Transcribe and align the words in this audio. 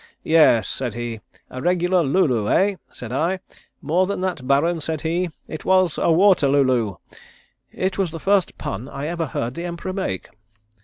'Yes,' 0.23 0.67
said 0.67 0.95
he. 0.95 1.19
'A 1.51 1.61
regular 1.61 2.01
lu 2.01 2.25
lu, 2.25 2.49
eh?' 2.49 2.77
said 2.91 3.11
I. 3.11 3.39
'More 3.83 4.07
than 4.07 4.19
that, 4.21 4.47
Baron,' 4.47 4.81
said 4.81 5.01
he. 5.01 5.29
'It 5.47 5.63
was 5.63 5.99
a 5.99 6.09
Waterlooloo.' 6.11 6.97
It 7.71 7.99
was 7.99 8.09
the 8.09 8.19
first 8.19 8.57
pun 8.57 8.89
I 8.89 9.05
ever 9.05 9.27
heard 9.27 9.53
the 9.53 9.65
Emperor 9.65 9.93
make." 9.93 10.29